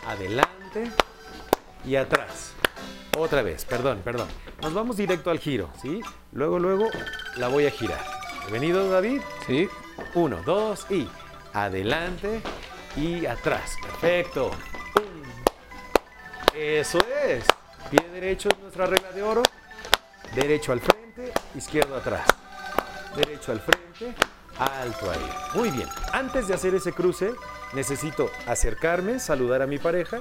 Adelante 0.07 0.91
y 1.85 1.97
atrás. 1.97 2.55
Otra 3.17 3.43
vez, 3.43 3.65
perdón, 3.65 4.01
perdón. 4.05 4.27
Nos 4.61 4.75
vamos 4.75 4.97
directo 4.97 5.31
al 5.31 5.39
giro, 5.39 5.71
¿sí? 5.81 6.01
Luego, 6.33 6.59
luego 6.59 6.89
la 7.37 7.47
voy 7.47 7.67
a 7.67 7.71
girar. 7.71 8.01
Bienvenido, 8.41 8.91
David. 8.91 9.21
Sí. 9.47 9.69
Uno, 10.15 10.43
dos 10.45 10.87
y 10.91 11.09
adelante 11.53 12.41
y 12.97 13.25
atrás. 13.27 13.77
Perfecto. 13.83 14.51
Eso 16.57 16.99
es. 17.25 17.45
Pie 17.89 18.05
derecho 18.13 18.49
es 18.49 18.59
nuestra 18.59 18.87
regla 18.87 19.13
de 19.13 19.23
oro. 19.23 19.43
Derecho 20.35 20.73
al 20.73 20.81
frente, 20.81 21.33
izquierdo 21.55 21.97
atrás. 21.97 22.27
Derecho 23.15 23.53
al 23.53 23.61
frente, 23.61 24.13
alto 24.59 25.09
ahí. 25.09 25.31
Muy 25.55 25.71
bien. 25.71 25.89
Antes 26.13 26.49
de 26.49 26.55
hacer 26.55 26.75
ese 26.75 26.93
cruce, 26.93 27.33
necesito 27.75 28.29
acercarme, 28.49 29.21
saludar 29.21 29.63
a 29.63 29.69
mi 29.69 29.79
pareja 29.79 30.19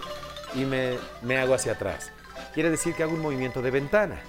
y 0.53 0.65
me, 0.65 0.99
me 1.23 1.39
hago 1.39 1.55
hacia 1.55 1.71
atrás 1.71 2.11
quiere 2.53 2.69
decir 2.69 2.93
que 2.95 3.03
hago 3.03 3.13
un 3.13 3.21
movimiento 3.21 3.61
de 3.61 3.71
ventana. 3.71 4.21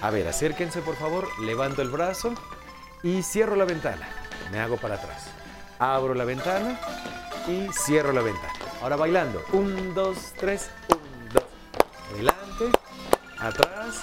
A 0.00 0.10
ver, 0.10 0.28
acérquense 0.28 0.82
por 0.82 0.96
favor, 0.96 1.28
levanto 1.40 1.82
el 1.82 1.88
brazo 1.88 2.34
y 3.02 3.22
cierro 3.22 3.56
la 3.56 3.64
ventana. 3.64 4.08
Me 4.50 4.60
hago 4.60 4.76
para 4.76 4.96
atrás. 4.96 5.30
Abro 5.78 6.14
la 6.14 6.24
ventana 6.24 6.78
y 7.48 7.68
cierro 7.72 8.12
la 8.12 8.20
ventana. 8.20 8.52
Ahora 8.82 8.96
bailando. 8.96 9.42
Un, 9.52 9.94
dos, 9.94 10.32
tres, 10.38 10.70
un, 10.90 11.28
dos. 11.30 11.44
Adelante, 12.12 12.78
atrás, 13.38 14.00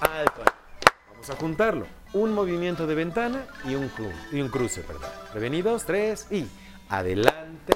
alto. 0.00 0.42
Vamos 1.10 1.30
a 1.30 1.36
juntarlo. 1.36 1.86
Un 2.12 2.32
movimiento 2.32 2.86
de 2.86 2.94
ventana 2.94 3.46
y 3.64 3.74
un, 3.74 3.90
y 4.32 4.40
un 4.40 4.48
cruce, 4.48 4.82
perdón. 4.82 5.10
Prevenidos, 5.32 5.84
tres 5.84 6.26
y 6.30 6.48
adelante, 6.88 7.74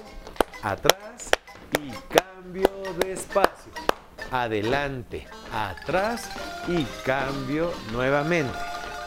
atrás 0.63 1.31
y 1.79 1.91
cambio 2.15 2.71
despacio. 2.99 3.73
Adelante, 4.33 5.27
atrás 5.53 6.31
y 6.67 6.85
cambio 7.05 7.71
nuevamente. 7.93 8.57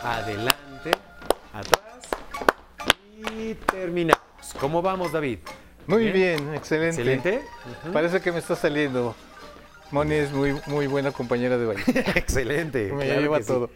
Adelante, 0.04 0.92
atrás 1.52 2.06
y 3.36 3.56
terminamos. 3.56 4.22
¿Cómo 4.60 4.84
vamos, 4.84 5.12
David? 5.12 5.40
Muy 5.88 6.12
bien, 6.12 6.54
excelente. 6.54 7.02
Excelente. 7.02 7.42
Parece 7.92 8.22
que 8.22 8.32
me 8.32 8.38
está 8.38 8.56
saliendo. 8.56 9.16
Moni 9.90 10.14
es 10.14 10.32
muy, 10.32 10.62
muy 10.68 10.86
buena 10.86 11.12
compañera 11.12 11.58
de 11.58 11.66
baile. 11.66 11.84
Excelente. 12.16 12.94
Me 12.94 13.06
claro 13.06 13.22
lleva 13.22 13.40
sí. 13.40 13.48
todo. 13.48 13.72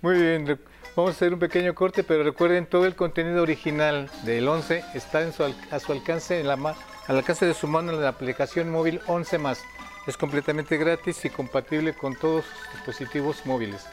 Muy 0.00 0.18
bien, 0.18 0.58
vamos 0.96 1.10
a 1.10 1.14
hacer 1.16 1.34
un 1.34 1.38
pequeño 1.38 1.74
corte, 1.74 2.02
pero 2.02 2.24
recuerden, 2.24 2.64
todo 2.64 2.86
el 2.86 2.94
contenido 2.96 3.42
original 3.42 4.08
del 4.22 4.48
11 4.48 4.82
está 4.94 5.20
en 5.20 5.34
su 5.34 5.44
a 5.44 5.78
su 5.80 5.92
alcance, 5.92 6.40
en 6.40 6.48
la 6.48 6.54
al 6.54 7.16
alcance 7.18 7.44
de 7.44 7.52
su 7.52 7.68
mano 7.68 7.92
en 7.92 8.00
la 8.00 8.08
aplicación 8.08 8.70
móvil 8.70 9.02
11 9.06 9.36
más. 9.36 9.60
Es 10.06 10.18
completamente 10.18 10.76
gratis 10.76 11.24
y 11.24 11.30
compatible 11.30 11.94
con 11.94 12.14
todos 12.14 12.44
sus 12.44 12.72
dispositivos 12.74 13.46
móviles. 13.46 13.86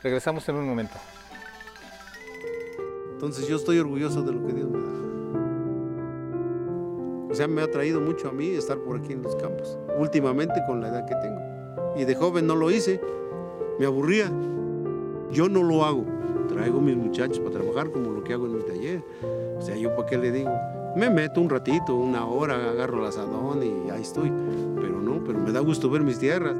Regresamos 0.00 0.48
en 0.48 0.54
un 0.54 0.68
momento. 0.68 0.94
Entonces 3.14 3.48
yo 3.48 3.56
estoy 3.56 3.80
orgulloso 3.80 4.22
de 4.22 4.32
lo 4.32 4.46
que 4.46 4.52
Dios 4.52 4.70
me 4.70 4.78
da. 4.78 4.90
O 7.30 7.34
sea, 7.34 7.48
me 7.48 7.62
ha 7.62 7.70
traído 7.70 8.00
mucho 8.00 8.28
a 8.28 8.32
mí 8.32 8.50
estar 8.50 8.78
por 8.78 8.98
aquí 8.98 9.12
en 9.12 9.22
los 9.22 9.34
campos, 9.36 9.76
últimamente 9.98 10.62
con 10.68 10.80
la 10.80 10.88
edad 10.88 11.04
que 11.04 11.16
tengo. 11.16 11.40
Y 11.96 12.04
de 12.04 12.14
joven 12.14 12.46
no 12.46 12.54
lo 12.54 12.70
hice, 12.70 13.00
me 13.80 13.86
aburría. 13.86 14.30
Yo 15.32 15.48
no 15.48 15.64
lo 15.64 15.84
hago. 15.84 16.04
Traigo 16.48 16.80
mis 16.80 16.96
muchachos 16.96 17.40
para 17.40 17.58
trabajar 17.58 17.90
como 17.90 18.12
lo 18.12 18.22
que 18.22 18.34
hago 18.34 18.46
en 18.46 18.56
mi 18.56 18.62
taller. 18.62 19.02
O 19.58 19.62
sea, 19.62 19.74
yo 19.74 19.96
para 19.96 20.08
qué 20.08 20.16
le 20.16 20.30
digo, 20.30 20.52
me 20.94 21.10
meto 21.10 21.40
un 21.40 21.50
ratito, 21.50 21.96
una 21.96 22.24
hora, 22.24 22.70
agarro 22.70 23.00
el 23.00 23.06
asadón 23.06 23.62
y 23.64 23.90
ahí 23.90 24.02
estoy. 24.02 24.30
Pero 25.24 25.38
me 25.38 25.52
da 25.52 25.60
gusto 25.60 25.90
ver 25.90 26.02
mis 26.02 26.18
tierras. 26.18 26.56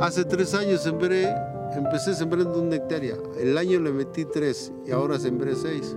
Hace 0.00 0.24
tres 0.24 0.54
años 0.54 0.82
sembré, 0.82 1.28
empecé 1.74 2.14
sembrando 2.14 2.60
una 2.60 2.76
hectárea. 2.76 3.14
El 3.40 3.56
año 3.56 3.80
le 3.80 3.92
metí 3.92 4.24
tres 4.24 4.72
y 4.86 4.90
ahora 4.90 5.18
sembré 5.18 5.54
seis. 5.54 5.96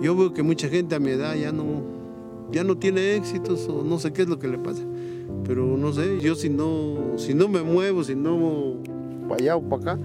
Yo 0.00 0.14
veo 0.14 0.34
que 0.34 0.42
mucha 0.42 0.68
gente 0.68 0.94
a 0.94 0.98
mi 0.98 1.10
edad 1.10 1.34
ya 1.34 1.52
no, 1.52 1.82
ya 2.52 2.62
no 2.62 2.76
tiene 2.76 3.16
éxitos 3.16 3.66
o 3.68 3.82
no 3.82 3.98
sé 3.98 4.12
qué 4.12 4.22
es 4.22 4.28
lo 4.28 4.38
que 4.38 4.48
le 4.48 4.58
pasa. 4.58 4.82
Pero 5.44 5.64
no 5.76 5.92
sé, 5.92 6.20
yo 6.20 6.34
si 6.34 6.50
no, 6.50 7.16
si 7.16 7.32
no 7.32 7.48
me 7.48 7.62
muevo, 7.62 8.04
si 8.04 8.14
no 8.14 8.74
para 9.28 9.42
allá 9.42 9.56
o 9.56 9.62
para 9.62 9.92
acá, 9.92 9.98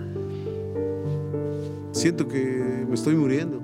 siento 1.91 2.27
que 2.27 2.85
me 2.87 2.95
estoy 2.95 3.15
muriendo. 3.15 3.60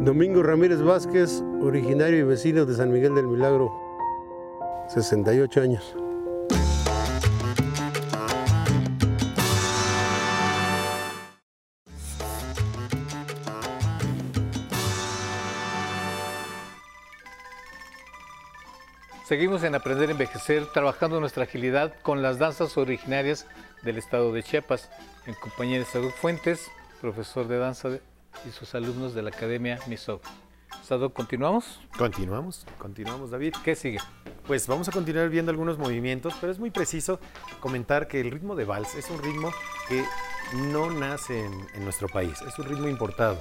Domingo 0.00 0.42
Ramírez 0.42 0.80
Vázquez, 0.82 1.42
originario 1.60 2.20
y 2.20 2.22
vecino 2.22 2.64
de 2.64 2.74
San 2.74 2.90
Miguel 2.92 3.14
del 3.14 3.26
Milagro, 3.26 3.70
68 4.88 5.60
años. 5.60 5.94
Seguimos 19.24 19.62
en 19.62 19.74
Aprender 19.74 20.08
a 20.08 20.12
Envejecer, 20.12 20.66
trabajando 20.72 21.20
nuestra 21.20 21.44
agilidad 21.44 21.94
con 22.02 22.22
las 22.22 22.38
danzas 22.38 22.76
originarias 22.76 23.46
del 23.82 23.98
estado 23.98 24.32
de 24.32 24.42
Chiapas, 24.42 24.90
en 25.26 25.34
compañía 25.34 25.78
de 25.78 25.84
Sadok 25.84 26.12
Fuentes, 26.14 26.68
profesor 27.00 27.46
de 27.46 27.58
danza 27.58 27.90
de- 27.90 28.02
y 28.46 28.50
sus 28.50 28.74
alumnos 28.74 29.14
de 29.14 29.22
la 29.22 29.30
Academia 29.30 29.78
MISOC. 29.86 30.22
Sadok, 30.82 31.12
¿continuamos? 31.12 31.80
Continuamos, 31.96 32.66
continuamos, 32.78 33.30
David. 33.30 33.54
¿Qué 33.64 33.74
sigue? 33.74 33.98
Pues 34.46 34.66
vamos 34.66 34.88
a 34.88 34.92
continuar 34.92 35.28
viendo 35.28 35.50
algunos 35.50 35.78
movimientos, 35.78 36.34
pero 36.40 36.52
es 36.52 36.58
muy 36.58 36.70
preciso 36.70 37.20
comentar 37.60 38.08
que 38.08 38.20
el 38.20 38.30
ritmo 38.30 38.56
de 38.56 38.64
vals 38.64 38.94
es 38.94 39.10
un 39.10 39.22
ritmo 39.22 39.52
que 39.88 40.04
no 40.70 40.90
nace 40.90 41.44
en, 41.44 41.52
en 41.74 41.84
nuestro 41.84 42.08
país, 42.08 42.40
es 42.42 42.58
un 42.58 42.64
ritmo 42.66 42.88
importado 42.88 43.38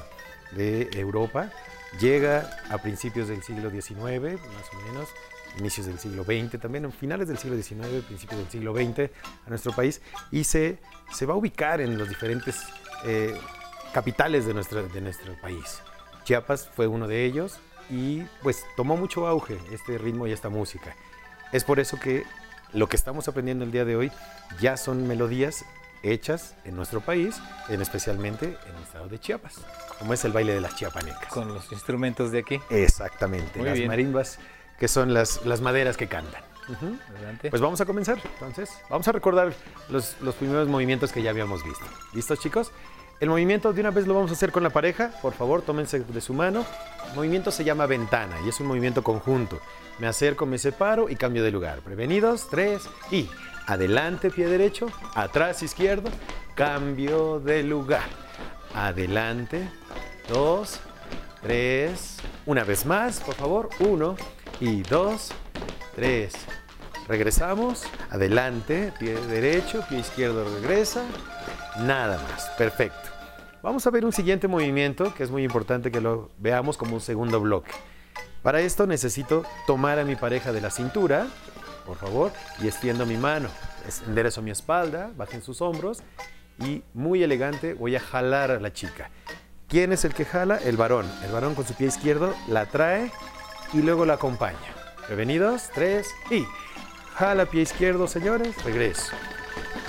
de 0.51 0.89
Europa, 0.93 1.51
llega 1.99 2.49
a 2.69 2.77
principios 2.77 3.29
del 3.29 3.41
siglo 3.41 3.69
XIX, 3.69 3.99
más 3.99 4.73
o 4.73 4.87
menos, 4.87 5.09
inicios 5.57 5.87
del 5.87 5.99
siglo 5.99 6.23
XX, 6.23 6.59
también 6.59 6.85
en 6.85 6.91
finales 6.91 7.27
del 7.27 7.37
siglo 7.37 7.55
XIX, 7.55 8.03
principios 8.05 8.39
del 8.39 8.49
siglo 8.49 8.75
XX 8.75 9.11
a 9.45 9.49
nuestro 9.49 9.71
país, 9.71 10.01
y 10.31 10.43
se, 10.43 10.79
se 11.11 11.25
va 11.25 11.33
a 11.33 11.37
ubicar 11.37 11.81
en 11.81 11.97
los 11.97 12.07
diferentes 12.07 12.61
eh, 13.05 13.35
capitales 13.93 14.45
de 14.45 14.53
nuestro, 14.53 14.87
de 14.87 15.01
nuestro 15.01 15.33
país. 15.41 15.81
Chiapas 16.23 16.69
fue 16.75 16.87
uno 16.87 17.07
de 17.07 17.25
ellos 17.25 17.59
y 17.89 18.21
pues 18.43 18.63
tomó 18.75 18.97
mucho 18.97 19.27
auge 19.27 19.57
este 19.71 19.97
ritmo 19.97 20.27
y 20.27 20.31
esta 20.31 20.49
música. 20.49 20.95
Es 21.51 21.63
por 21.63 21.79
eso 21.79 21.99
que 21.99 22.23
lo 22.73 22.87
que 22.87 22.95
estamos 22.95 23.27
aprendiendo 23.27 23.65
el 23.65 23.71
día 23.71 23.85
de 23.85 23.95
hoy 23.95 24.11
ya 24.59 24.77
son 24.77 25.07
melodías 25.07 25.65
hechas 26.03 26.55
en 26.65 26.75
nuestro 26.75 27.01
país, 27.01 27.41
en 27.67 27.81
especialmente 27.81 28.57
en 28.67 28.75
el 28.75 28.83
estado 28.83 29.07
de 29.07 29.19
Chiapas, 29.19 29.55
como 29.97 30.13
es 30.13 30.23
el 30.23 30.31
baile 30.31 30.53
de 30.53 30.61
las 30.61 30.75
chiapanecas. 30.75 31.27
Con 31.33 31.53
los 31.53 31.71
instrumentos 31.71 32.31
de 32.31 32.39
aquí. 32.39 32.61
Exactamente, 32.69 33.57
Muy 33.59 33.67
las 33.67 33.77
bien. 33.77 33.87
marimbas, 33.87 34.39
que 34.79 34.87
son 34.87 35.13
las, 35.13 35.45
las 35.45 35.61
maderas 35.61 35.97
que 35.97 36.07
cantan. 36.07 36.43
Pues 37.49 37.61
vamos 37.61 37.81
a 37.81 37.85
comenzar, 37.85 38.21
entonces. 38.33 38.69
Vamos 38.89 39.07
a 39.07 39.11
recordar 39.11 39.53
los, 39.89 40.15
los 40.21 40.35
primeros 40.35 40.67
movimientos 40.67 41.11
que 41.11 41.23
ya 41.23 41.31
habíamos 41.31 41.63
visto. 41.63 41.83
¿Listos, 42.13 42.39
chicos? 42.39 42.71
El 43.19 43.29
movimiento 43.29 43.73
de 43.73 43.81
una 43.81 43.91
vez 43.91 44.07
lo 44.07 44.13
vamos 44.13 44.31
a 44.31 44.33
hacer 44.33 44.51
con 44.53 44.63
la 44.63 44.69
pareja. 44.69 45.11
Por 45.21 45.33
favor, 45.33 45.61
tómense 45.61 45.99
de 45.99 46.21
su 46.21 46.33
mano. 46.33 46.65
El 47.09 47.15
movimiento 47.15 47.51
se 47.51 47.65
llama 47.65 47.85
ventana 47.85 48.37
y 48.45 48.49
es 48.49 48.59
un 48.61 48.67
movimiento 48.67 49.03
conjunto. 49.03 49.59
Me 49.99 50.07
acerco, 50.07 50.45
me 50.45 50.57
separo 50.57 51.09
y 51.09 51.17
cambio 51.17 51.43
de 51.43 51.51
lugar. 51.51 51.79
Prevenidos, 51.79 52.47
tres 52.49 52.83
y 53.11 53.29
adelante, 53.67 54.29
pie 54.29 54.47
derecho, 54.47 54.87
atrás, 55.15 55.61
izquierdo, 55.63 56.09
cambio 56.55 57.41
de 57.41 57.61
lugar. 57.63 58.07
Adelante, 58.73 59.69
dos, 60.29 60.79
tres, 61.41 62.17
una 62.45 62.63
vez 62.63 62.85
más, 62.85 63.19
por 63.19 63.35
favor, 63.35 63.69
uno 63.79 64.15
y 64.61 64.81
dos, 64.83 65.31
tres. 65.93 66.35
Regresamos, 67.09 67.83
adelante, 68.11 68.93
pie 68.97 69.15
derecho, 69.27 69.83
pie 69.89 69.99
izquierdo 69.99 70.45
regresa, 70.61 71.03
nada 71.81 72.21
más, 72.21 72.49
perfecto. 72.57 73.09
Vamos 73.61 73.85
a 73.85 73.89
ver 73.89 74.05
un 74.05 74.13
siguiente 74.13 74.47
movimiento 74.47 75.13
que 75.13 75.23
es 75.23 75.31
muy 75.31 75.43
importante 75.43 75.91
que 75.91 75.99
lo 75.99 76.29
veamos 76.37 76.77
como 76.77 76.95
un 76.95 77.01
segundo 77.01 77.41
bloque. 77.41 77.71
Para 78.41 78.61
esto 78.61 78.87
necesito 78.87 79.43
tomar 79.67 79.99
a 79.99 80.05
mi 80.05 80.15
pareja 80.15 80.53
de 80.53 80.61
la 80.61 80.69
cintura, 80.69 81.27
por 81.85 81.97
favor, 81.97 82.31
y 82.61 82.67
extiendo 82.67 83.05
mi 83.05 83.17
mano. 83.17 83.49
Enderezo 84.07 84.41
mi 84.41 84.51
espalda, 84.51 85.11
bajen 85.17 85.41
sus 85.41 85.61
hombros 85.61 86.03
y 86.59 86.83
muy 86.93 87.23
elegante 87.23 87.73
voy 87.73 87.95
a 87.95 87.99
jalar 87.99 88.51
a 88.51 88.59
la 88.59 88.71
chica. 88.71 89.09
¿Quién 89.67 89.91
es 89.91 90.05
el 90.05 90.13
que 90.13 90.25
jala? 90.25 90.57
El 90.57 90.77
varón. 90.77 91.05
El 91.23 91.31
varón 91.31 91.53
con 91.53 91.65
su 91.65 91.73
pie 91.73 91.87
izquierdo 91.87 92.33
la 92.47 92.65
trae 92.65 93.11
y 93.73 93.81
luego 93.81 94.05
la 94.05 94.13
acompaña. 94.15 94.57
Prevenidos, 95.05 95.69
tres 95.73 96.07
y 96.31 96.45
jala 97.13 97.45
pie 97.45 97.61
izquierdo, 97.61 98.07
señores, 98.07 98.63
regreso. 98.63 99.11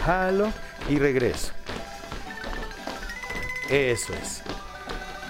Jalo 0.04 0.52
y 0.88 0.98
regreso. 0.98 1.52
Eso 3.70 4.12
es. 4.14 4.42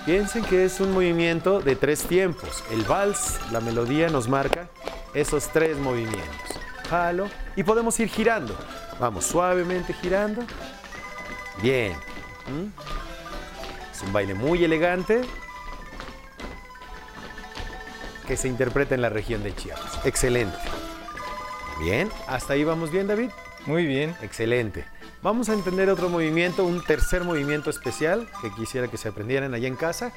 Piensen 0.07 0.43
que 0.45 0.65
es 0.65 0.81
un 0.81 0.93
movimiento 0.93 1.61
de 1.61 1.77
tres 1.77 2.05
tiempos. 2.05 2.65
El 2.71 2.83
vals, 2.85 3.39
la 3.53 3.61
melodía 3.61 4.09
nos 4.09 4.29
marca 4.29 4.67
esos 5.13 5.49
tres 5.49 5.77
movimientos. 5.77 6.25
Jalo 6.89 7.29
y 7.55 7.63
podemos 7.63 8.01
ir 8.01 8.09
girando. 8.09 8.57
Vamos 8.99 9.27
suavemente 9.27 9.93
girando. 9.93 10.43
Bien. 11.63 11.93
¿Mm? 11.93 12.73
Es 13.93 14.03
un 14.03 14.13
baile 14.13 14.33
muy 14.33 14.65
elegante 14.65 15.21
que 18.27 18.39
se 18.39 18.49
interpreta 18.49 18.95
en 18.95 19.03
la 19.03 19.11
región 19.11 19.43
de 19.43 19.55
Chiapas. 19.55 20.01
Excelente. 20.07 20.57
Bien, 21.79 22.11
hasta 22.27 22.55
ahí 22.55 22.65
vamos 22.65 22.91
bien, 22.91 23.07
David. 23.07 23.31
Muy 23.67 23.85
bien. 23.85 24.17
Excelente. 24.23 24.87
Vamos 25.23 25.49
a 25.51 25.53
entender 25.53 25.91
otro 25.91 26.09
movimiento, 26.09 26.65
un 26.65 26.83
tercer 26.83 27.25
movimiento 27.25 27.69
especial 27.69 28.27
que 28.41 28.51
quisiera 28.53 28.89
que 28.89 28.97
se 28.97 29.09
aprendieran 29.09 29.53
allá 29.55 29.69
en 29.69 29.77
casa. 29.77 30.13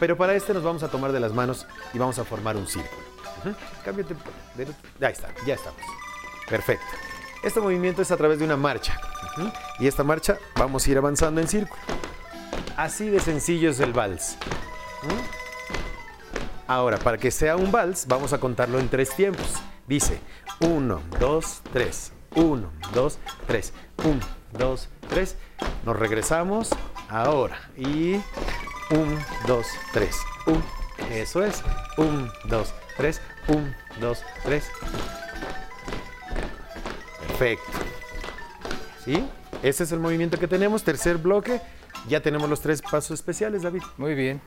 Pero 0.00 0.16
para 0.16 0.34
este 0.34 0.52
nos 0.52 0.64
vamos 0.64 0.82
a 0.82 0.88
tomar 0.88 1.12
de 1.12 1.20
las 1.20 1.32
manos 1.32 1.66
y 1.94 1.98
vamos 1.98 2.18
a 2.18 2.24
formar 2.24 2.56
un 2.56 2.66
círculo. 2.66 3.02
Ujú. 3.44 3.54
Cámbiate. 3.84 4.14
de- 4.56 4.66
Ya 4.98 5.08
está, 5.10 5.28
ya 5.46 5.54
estamos. 5.54 5.80
Perfecto. 6.48 6.84
Este 7.44 7.60
movimiento 7.60 8.02
es 8.02 8.10
a 8.10 8.16
través 8.16 8.38
de 8.38 8.44
una 8.44 8.56
marcha. 8.56 8.98
Y 9.78 9.86
esta 9.86 10.02
marcha 10.02 10.38
vamos 10.56 10.86
a 10.86 10.90
ir 10.90 10.98
avanzando 10.98 11.40
en 11.40 11.46
círculo. 11.48 11.80
Así 12.76 13.08
de 13.10 13.20
sencillo 13.20 13.70
es 13.70 13.78
el 13.80 13.92
vals. 13.92 14.36
Ahora, 16.66 16.98
para 16.98 17.18
que 17.18 17.30
sea 17.30 17.56
un 17.56 17.70
vals, 17.70 18.06
vamos 18.06 18.32
a 18.32 18.38
contarlo 18.38 18.78
en 18.78 18.88
tres 18.88 19.14
tiempos. 19.14 19.46
Dice 19.86 20.18
1, 20.60 21.00
2, 21.20 21.60
3. 21.72 22.12
1, 22.34 22.70
2, 22.94 23.18
3. 23.46 23.72
1, 24.04 24.20
2, 24.58 24.88
3. 25.08 25.36
Nos 25.84 25.96
regresamos 25.96 26.70
ahora. 27.08 27.58
Y 27.76 28.14
un, 28.90 29.18
dos, 29.46 29.66
tres. 29.92 30.16
Un, 30.46 30.62
eso 31.10 31.44
es. 31.44 31.62
Un, 31.96 32.30
dos, 32.48 32.74
tres. 32.96 33.20
Un, 33.48 33.74
dos, 34.00 34.22
tres. 34.44 34.70
Perfecto. 37.26 37.78
¿Sí? 39.04 39.24
Ese 39.62 39.84
es 39.84 39.92
el 39.92 39.98
movimiento 40.00 40.38
que 40.38 40.48
tenemos. 40.48 40.82
Tercer 40.82 41.18
bloque. 41.18 41.60
Ya 42.08 42.20
tenemos 42.20 42.48
los 42.48 42.60
tres 42.60 42.82
pasos 42.82 43.12
especiales, 43.12 43.62
David. 43.62 43.82
Muy 43.96 44.14
bien. 44.14 44.40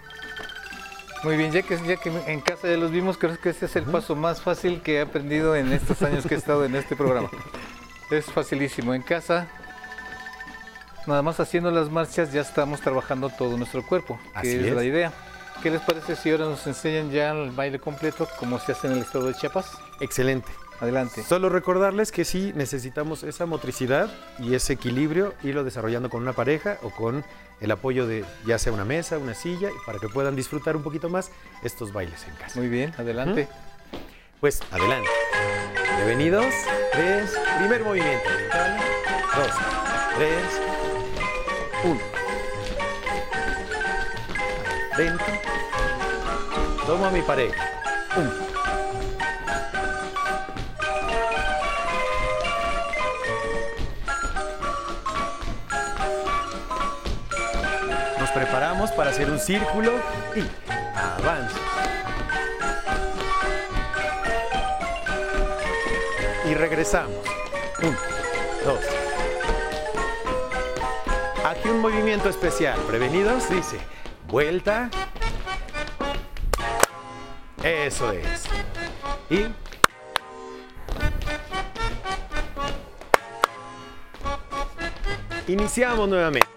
Muy 1.23 1.37
bien, 1.37 1.51
ya 1.51 1.63
que, 1.63 1.79
ya 1.87 1.95
que 1.95 2.11
en 2.27 2.39
casa 2.39 2.67
ya 2.67 2.77
los 2.77 2.91
vimos, 2.91 3.17
creo 3.17 3.39
que 3.39 3.49
este 3.49 3.65
es 3.65 3.75
el 3.75 3.85
paso 3.85 4.15
más 4.15 4.41
fácil 4.41 4.81
que 4.81 4.97
he 4.97 5.01
aprendido 5.01 5.55
en 5.55 5.71
estos 5.71 6.03
años 6.03 6.23
que 6.27 6.35
he 6.35 6.37
estado 6.37 6.65
en 6.65 6.75
este 6.75 6.95
programa. 6.95 7.29
Es 8.11 8.25
facilísimo. 8.25 8.93
En 8.93 9.01
casa, 9.01 9.47
nada 11.07 11.21
más 11.21 11.39
haciendo 11.39 11.71
las 11.71 11.89
marchas, 11.89 12.31
ya 12.31 12.41
estamos 12.41 12.81
trabajando 12.81 13.29
todo 13.29 13.57
nuestro 13.57 13.85
cuerpo, 13.85 14.19
que 14.33 14.39
Así 14.39 14.51
es, 14.51 14.65
es. 14.65 14.75
la 14.75 14.83
idea. 14.83 15.13
¿Qué 15.63 15.71
les 15.71 15.81
parece 15.81 16.15
si 16.15 16.29
ahora 16.31 16.45
nos 16.45 16.67
enseñan 16.67 17.11
ya 17.11 17.31
el 17.31 17.51
baile 17.51 17.79
completo, 17.79 18.27
como 18.39 18.59
se 18.59 18.73
hace 18.73 18.87
en 18.87 18.93
el 18.93 18.99
estado 18.99 19.27
de 19.27 19.33
Chiapas? 19.33 19.71
Excelente. 20.01 20.51
Adelante. 20.81 21.23
Solo 21.23 21.47
recordarles 21.47 22.11
que 22.11 22.25
sí 22.25 22.51
necesitamos 22.53 23.23
esa 23.23 23.45
motricidad 23.45 24.09
y 24.39 24.55
ese 24.55 24.73
equilibrio, 24.73 25.33
irlo 25.41 25.63
desarrollando 25.63 26.09
con 26.09 26.21
una 26.21 26.33
pareja 26.33 26.77
o 26.83 26.89
con 26.89 27.23
el 27.61 27.71
apoyo 27.71 28.05
de 28.05 28.25
ya 28.45 28.59
sea 28.59 28.73
una 28.73 28.83
mesa, 28.83 29.17
una 29.17 29.33
silla, 29.33 29.69
para 29.85 29.99
que 29.99 30.09
puedan 30.09 30.35
disfrutar 30.35 30.75
un 30.75 30.83
poquito 30.83 31.07
más 31.09 31.31
estos 31.63 31.93
bailes 31.93 32.27
en 32.27 32.35
casa. 32.35 32.59
Muy 32.59 32.67
bien, 32.67 32.93
adelante. 32.97 33.47
Pues 34.41 34.61
adelante. 34.69 35.09
Prevenidos. 35.95 36.53
Tres. 36.91 37.31
Primer 37.57 37.83
movimiento. 37.83 38.29
Dos. 39.35 39.51
Tres. 40.17 40.61
Uno. 41.83 41.99
Dentro. 44.97 45.25
Tomo 46.85 47.05
a 47.05 47.11
mi 47.11 47.21
pareja. 47.21 47.69
Uno. 48.15 48.31
Nos 58.19 58.29
preparamos 58.31 58.91
para 58.91 59.09
hacer 59.11 59.29
un 59.29 59.39
círculo 59.39 59.91
y 60.35 60.43
avanza. 60.95 61.84
Y 66.49 66.53
regresamos. 66.53 67.17
Uno, 67.81 67.97
dos. 68.63 68.79
Aquí 71.45 71.69
un 71.69 71.81
movimiento 71.81 72.29
especial. 72.29 72.79
Prevenidos, 72.87 73.49
dice. 73.49 73.77
Vuelta. 74.27 74.89
Eso 77.63 78.11
es. 78.11 78.43
Y. 79.29 79.45
Iniciamos 85.47 86.09
nuevamente. 86.09 86.54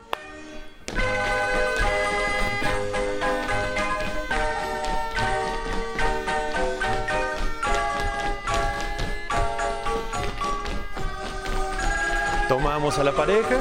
A 13.00 13.04
la 13.04 13.12
pareja. 13.12 13.56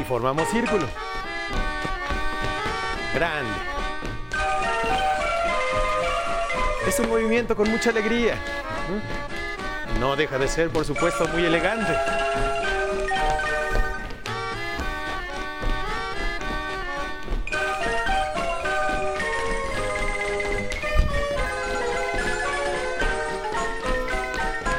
Y 0.00 0.04
formamos 0.04 0.48
círculo. 0.48 0.86
Grande. 3.14 3.52
Es 6.86 6.98
un 7.00 7.08
movimiento 7.08 7.54
con 7.54 7.70
mucha 7.70 7.90
alegría. 7.90 8.36
No 10.00 10.16
deja 10.16 10.38
de 10.38 10.48
ser, 10.48 10.70
por 10.70 10.84
supuesto, 10.84 11.26
muy 11.28 11.44
elegante. 11.44 11.92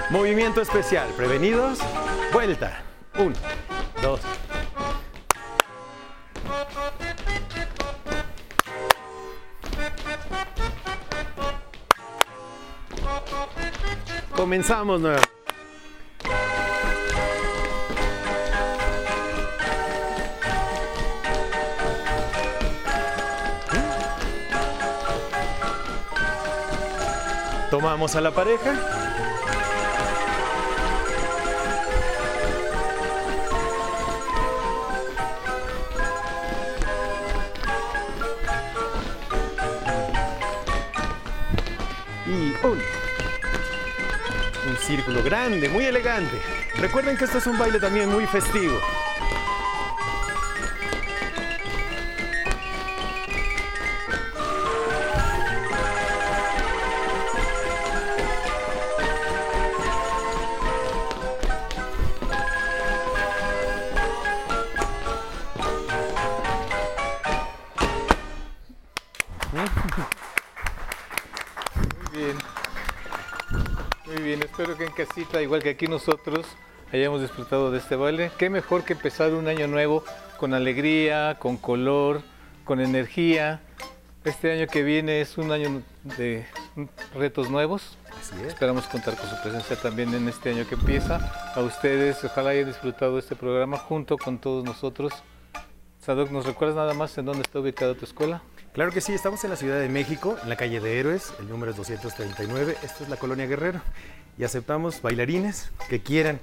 Movimiento 0.09 0.61
especial. 0.61 1.09
Prevenidos. 1.17 1.79
Vuelta. 2.31 2.83
Uno, 3.17 3.35
dos. 4.01 4.21
Comenzamos 14.35 15.01
nuevamente. 15.01 15.35
Tomamos 27.71 28.15
a 28.15 28.21
la 28.21 28.31
pareja. 28.31 29.24
Y 42.27 42.53
un. 42.65 42.79
Un 44.67 44.77
círculo 44.77 45.21
grande, 45.21 45.69
muy 45.69 45.85
elegante. 45.85 46.41
Recuerden 46.77 47.17
que 47.17 47.25
esto 47.25 47.37
es 47.37 47.47
un 47.47 47.57
baile 47.57 47.79
también 47.79 48.09
muy 48.09 48.25
festivo. 48.25 48.79
Igual 75.41 75.61
que 75.61 75.69
aquí 75.69 75.87
nosotros, 75.87 76.45
hayamos 76.91 77.21
disfrutado 77.21 77.71
de 77.71 77.79
este 77.79 77.95
baile. 77.95 78.31
Qué 78.37 78.49
mejor 78.49 78.83
que 78.83 78.93
empezar 78.93 79.33
un 79.33 79.47
año 79.47 79.67
nuevo 79.67 80.03
con 80.37 80.53
alegría, 80.53 81.37
con 81.39 81.57
color, 81.57 82.21
con 82.63 82.79
energía. 82.79 83.61
Este 84.23 84.51
año 84.51 84.67
que 84.67 84.83
viene 84.83 85.21
es 85.21 85.37
un 85.37 85.51
año 85.51 85.81
de 86.03 86.45
retos 87.13 87.49
nuevos. 87.49 87.97
Así 88.19 88.35
es. 88.41 88.47
Esperamos 88.47 88.85
contar 88.87 89.15
con 89.15 89.29
su 89.29 89.41
presencia 89.41 89.75
también 89.75 90.13
en 90.13 90.27
este 90.27 90.51
año 90.51 90.67
que 90.67 90.75
empieza. 90.75 91.53
A 91.55 91.61
ustedes, 91.61 92.23
ojalá 92.23 92.51
hayan 92.51 92.67
disfrutado 92.67 93.13
de 93.13 93.19
este 93.19 93.35
programa 93.35 93.77
junto 93.77 94.17
con 94.17 94.39
todos 94.39 94.63
nosotros. 94.63 95.13
Sadok, 95.99 96.31
¿nos 96.31 96.45
recuerdas 96.45 96.77
nada 96.77 96.93
más 96.93 97.17
en 97.17 97.25
dónde 97.25 97.41
está 97.41 97.59
ubicada 97.59 97.93
tu 97.93 98.05
escuela? 98.05 98.41
Claro 98.75 98.91
que 98.91 98.99
sí, 98.99 99.13
estamos 99.13 99.41
en 99.45 99.51
la 99.51 99.55
Ciudad 99.55 99.79
de 99.79 99.87
México, 99.87 100.35
en 100.43 100.49
la 100.49 100.57
calle 100.57 100.81
de 100.81 100.99
Héroes, 100.99 101.31
el 101.39 101.47
número 101.47 101.71
es 101.71 101.77
239, 101.77 102.75
esto 102.83 103.05
es 103.05 103.09
la 103.09 103.15
Colonia 103.15 103.45
Guerrero, 103.45 103.79
y 104.37 104.43
aceptamos 104.43 105.01
bailarines 105.01 105.71
que 105.87 106.01
quieran 106.01 106.41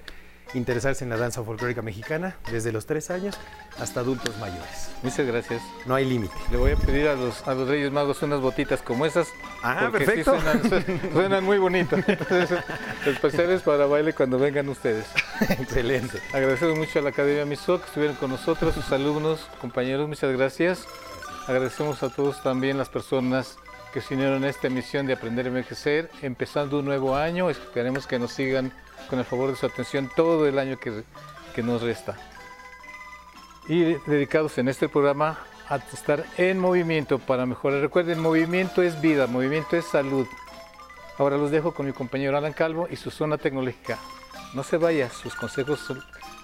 interesarse 0.55 1.05
en 1.05 1.11
la 1.11 1.19
danza 1.19 1.43
folclórica 1.43 1.83
mexicana 1.83 2.37
desde 2.51 2.73
los 2.73 2.87
tres 2.87 3.11
años 3.11 3.39
hasta 3.79 4.01
adultos 4.01 4.35
mayores. 4.39 4.93
Muchas 5.03 5.27
gracias. 5.27 5.61
No 5.85 5.95
hay 5.95 6.07
límite. 6.07 6.33
Le 6.51 6.57
voy 6.57 6.71
a 6.71 6.77
pedir 6.77 7.09
a 7.09 7.17
los, 7.17 7.47
a 7.47 7.53
los 7.53 7.69
Reyes 7.69 7.93
Magos 7.93 8.23
unas 8.23 8.41
botitas 8.41 8.81
como 8.81 9.05
esas. 9.05 9.29
Ah, 9.63 9.89
porque 9.91 10.07
sí 10.07 10.25
perfecto. 10.25 10.41
suenan, 10.41 11.13
suenan 11.13 11.45
muy 11.45 11.59
bonitas. 11.59 12.03
Entonces, 12.09 12.59
especiales 13.05 13.61
para 13.61 13.85
baile 13.85 14.15
cuando 14.15 14.39
vengan 14.39 14.71
ustedes. 14.71 15.05
Excelente. 15.51 16.19
Agradecemos 16.33 16.79
mucho 16.79 16.99
a 16.99 17.03
la 17.03 17.11
Academia 17.11 17.45
Miso 17.45 17.79
que 17.79 17.87
estuvieron 17.87 18.17
con 18.17 18.31
nosotros, 18.31 18.75
sus 18.75 18.91
alumnos, 18.91 19.51
compañeros, 19.61 20.09
muchas 20.09 20.33
gracias. 20.33 20.87
Agradecemos 21.47 22.03
a 22.05 22.09
todos 22.09 22.41
también 22.43 22.79
las 22.79 22.89
personas 22.89 23.59
que 23.93 24.01
se 24.01 24.15
unieron 24.15 24.45
a 24.45 24.49
esta 24.49 24.69
emisión 24.69 25.07
de 25.07 25.15
Aprender 25.15 25.47
a 25.47 25.49
Envejecer, 25.49 26.09
empezando 26.23 26.79
un 26.79 26.85
nuevo 26.85 27.17
año. 27.17 27.51
Esperemos 27.51 28.07
que 28.07 28.19
nos 28.19 28.33
sigan 28.33 28.73
con 29.11 29.19
el 29.19 29.25
favor 29.25 29.51
de 29.51 29.57
su 29.57 29.67
atención 29.67 30.09
todo 30.15 30.47
el 30.47 30.59
año 30.59 30.79
que, 30.79 31.03
que 31.55 31.63
nos 31.63 31.83
resta. 31.83 32.17
Y 33.69 33.95
dedicados 34.07 34.57
en 34.59 34.69
este 34.69 34.89
programa 34.89 35.41
a 35.69 35.77
estar 35.77 36.25
en 36.39 36.59
movimiento 36.59 37.19
para 37.19 37.45
mejorar. 37.45 37.81
Recuerden, 37.81 38.21
movimiento 38.21 38.81
es 38.83 39.01
vida, 39.01 39.27
movimiento 39.27 39.77
es 39.77 39.85
salud. 39.85 40.27
Ahora 41.19 41.37
los 41.37 41.51
dejo 41.51 41.75
con 41.75 41.87
mi 41.87 41.93
compañero 41.93 42.39
Alan 42.39 42.53
Calvo 42.53 42.87
y 42.91 42.97
su 42.97 43.11
zona 43.11 43.37
tecnológica. 43.37 43.99
No 44.55 44.63
se 44.63 44.77
vaya, 44.77 45.11
sus 45.11 45.35
consejos 45.35 45.93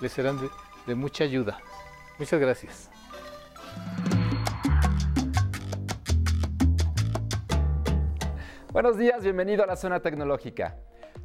les 0.01 0.13
serán 0.13 0.41
de, 0.41 0.51
de 0.87 0.95
mucha 0.95 1.25
ayuda. 1.25 1.61
Muchas 2.19 2.41
gracias. 2.41 2.91
Buenos 8.81 8.97
días, 8.97 9.25
bienvenido 9.25 9.65
a 9.65 9.67
la 9.67 9.75
zona 9.75 9.99
tecnológica. 9.99 10.77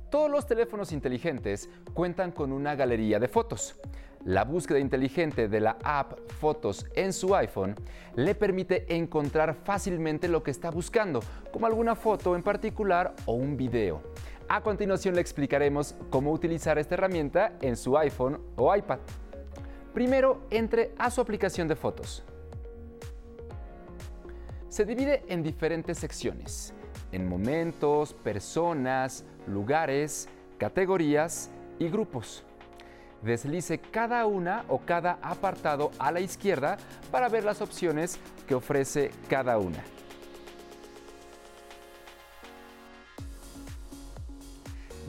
Todos 0.10 0.28
los 0.28 0.48
teléfonos 0.48 0.92
inteligentes 0.92 1.70
cuentan 1.94 2.32
con 2.32 2.52
una 2.52 2.74
galería 2.74 3.20
de 3.20 3.28
fotos. 3.28 3.80
La 4.26 4.44
búsqueda 4.44 4.80
inteligente 4.80 5.48
de 5.48 5.60
la 5.60 5.78
app 5.84 6.18
Fotos 6.40 6.88
en 6.96 7.14
su 7.14 7.36
iPhone 7.36 7.76
le 8.16 8.34
permite 8.34 8.96
encontrar 8.96 9.54
fácilmente 9.54 10.28
lo 10.28 10.42
que 10.42 10.50
está 10.50 10.72
buscando, 10.72 11.20
como 11.52 11.68
alguna 11.68 11.94
foto 11.94 12.36
en 12.36 12.42
particular 12.42 13.14
o 13.28 13.34
un 13.34 13.56
video. 13.56 14.02
A 14.50 14.62
continuación 14.62 15.14
le 15.14 15.22
explicaremos 15.22 15.94
cómo 16.10 16.32
utilizar 16.32 16.80
esta 16.80 16.96
herramienta 16.96 17.54
en 17.62 17.78
su 17.78 17.96
iPhone 17.96 18.42
o 18.56 18.76
iPad. 18.76 18.98
Primero, 19.94 20.42
entre 20.50 20.96
a 20.98 21.12
su 21.12 21.22
aplicación 21.22 21.68
de 21.68 21.76
fotos. 21.76 22.24
Se 24.70 24.86
divide 24.86 25.24
en 25.28 25.44
diferentes 25.44 26.00
secciones, 26.00 26.74
en 27.14 27.30
momentos, 27.30 28.14
personas, 28.14 29.24
lugares, 29.48 30.28
categorías 30.58 31.50
y 31.80 31.88
grupos 31.88 32.44
deslice 33.24 33.80
cada 33.80 34.26
una 34.26 34.66
o 34.68 34.80
cada 34.80 35.18
apartado 35.22 35.92
a 35.98 36.12
la 36.12 36.20
izquierda 36.20 36.78
para 37.12 37.30
ver 37.30 37.44
las 37.44 37.62
opciones 37.62 38.20
que 38.48 38.56
ofrece 38.56 39.12
cada 39.30 39.58
una. 39.58 39.84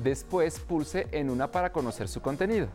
Después 0.02 0.60
pulse 0.60 1.08
en 1.12 1.30
una 1.30 1.50
para 1.50 1.72
conocer 1.72 2.08
su 2.08 2.20
contenido. 2.20 2.68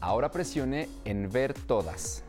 Ahora 0.00 0.30
presione 0.30 0.88
en 1.04 1.30
Ver 1.30 1.52
todas. 1.52 2.22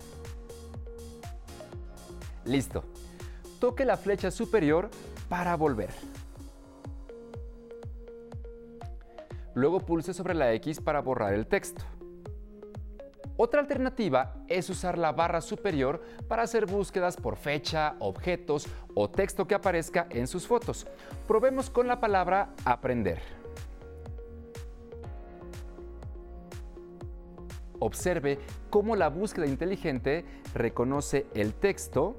Listo. 2.44 2.84
Toque 3.60 3.86
la 3.86 3.98
flecha 3.98 4.32
superior 4.32 4.90
para 5.30 5.56
volver. 5.56 5.90
Luego 9.56 9.80
pulse 9.80 10.14
sobre 10.14 10.36
la 10.36 10.54
X 10.54 10.80
para 10.80 11.02
borrar 11.02 11.34
el 11.34 11.48
texto. 11.48 11.82
Otra 13.40 13.60
alternativa 13.60 14.36
es 14.48 14.70
usar 14.70 14.98
la 14.98 15.12
barra 15.12 15.42
superior 15.42 16.02
para 16.28 16.44
hacer 16.44 16.66
búsquedas 16.66 17.18
por 17.18 17.36
fecha, 17.38 17.96
objetos 18.00 18.68
o 18.94 19.10
texto 19.10 19.48
que 19.48 19.56
aparezca 19.56 20.08
en 20.10 20.28
sus 20.28 20.48
fotos. 20.48 20.88
Probemos 21.28 21.70
con 21.70 21.88
la 21.88 22.00
palabra 22.00 22.54
aprender. 22.66 23.20
Observe 27.80 28.40
cómo 28.72 28.96
la 28.96 29.10
búsqueda 29.10 29.46
inteligente 29.46 30.26
reconoce 30.54 31.28
el 31.36 31.54
texto 31.54 32.16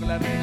reina 0.00 0.37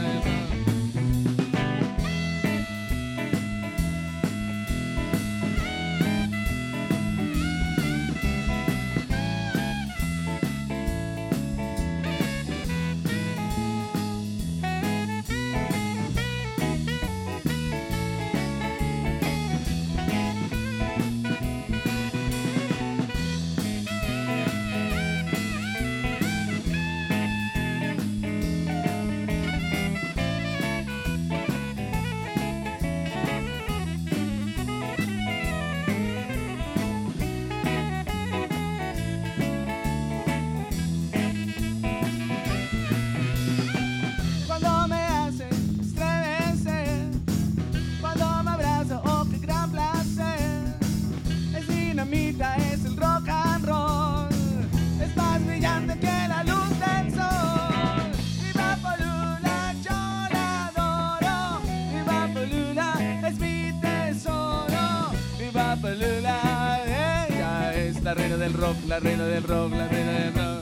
la 68.88 69.00
reina 69.00 69.26
del 69.26 69.44
rock, 69.44 69.72
la 69.72 69.88
reina 69.88 70.12
del 70.12 70.34
rock. 70.34 70.55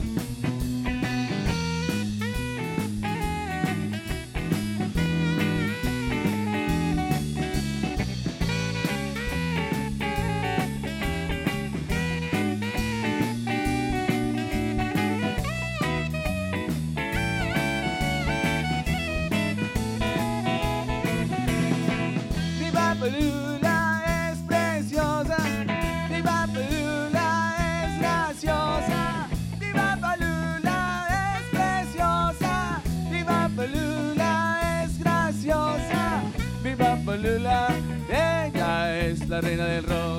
La 39.34 39.40
reina 39.40 39.66
del 39.66 39.82
rock. 39.82 40.13